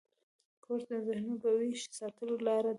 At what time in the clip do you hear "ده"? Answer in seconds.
2.67-2.69